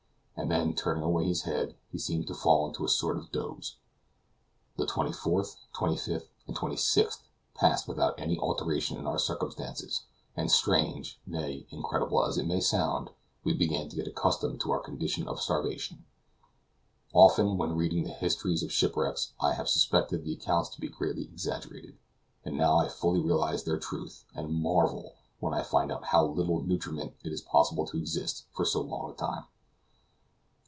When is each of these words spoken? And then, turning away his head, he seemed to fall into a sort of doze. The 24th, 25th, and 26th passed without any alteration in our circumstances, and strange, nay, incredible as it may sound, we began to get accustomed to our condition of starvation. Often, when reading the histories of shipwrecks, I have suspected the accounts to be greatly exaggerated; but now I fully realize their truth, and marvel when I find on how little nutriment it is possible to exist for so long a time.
And 0.37 0.49
then, 0.49 0.73
turning 0.73 1.03
away 1.03 1.27
his 1.27 1.43
head, 1.43 1.75
he 1.91 1.99
seemed 1.99 2.25
to 2.25 2.33
fall 2.33 2.65
into 2.67 2.83
a 2.83 2.87
sort 2.89 3.15
of 3.15 3.31
doze. 3.31 3.75
The 4.75 4.87
24th, 4.87 5.57
25th, 5.75 6.29
and 6.47 6.55
26th 6.57 7.19
passed 7.53 7.87
without 7.87 8.19
any 8.19 8.39
alteration 8.39 8.97
in 8.97 9.05
our 9.05 9.19
circumstances, 9.19 10.05
and 10.35 10.49
strange, 10.51 11.19
nay, 11.27 11.67
incredible 11.69 12.25
as 12.25 12.39
it 12.39 12.47
may 12.47 12.59
sound, 12.59 13.11
we 13.43 13.53
began 13.53 13.87
to 13.89 13.95
get 13.95 14.07
accustomed 14.07 14.59
to 14.61 14.71
our 14.71 14.79
condition 14.79 15.27
of 15.27 15.39
starvation. 15.39 16.05
Often, 17.13 17.59
when 17.59 17.75
reading 17.77 18.03
the 18.05 18.09
histories 18.09 18.63
of 18.63 18.71
shipwrecks, 18.71 19.33
I 19.39 19.53
have 19.53 19.69
suspected 19.69 20.23
the 20.23 20.33
accounts 20.33 20.69
to 20.69 20.81
be 20.81 20.89
greatly 20.89 21.25
exaggerated; 21.25 21.99
but 22.43 22.53
now 22.53 22.77
I 22.77 22.87
fully 22.87 23.19
realize 23.19 23.63
their 23.63 23.77
truth, 23.77 24.25
and 24.33 24.51
marvel 24.51 25.13
when 25.39 25.53
I 25.53 25.61
find 25.61 25.91
on 25.91 26.01
how 26.01 26.25
little 26.25 26.63
nutriment 26.63 27.13
it 27.23 27.31
is 27.31 27.41
possible 27.43 27.85
to 27.85 27.97
exist 27.97 28.45
for 28.51 28.65
so 28.65 28.81
long 28.81 29.11
a 29.11 29.13
time. 29.13 29.43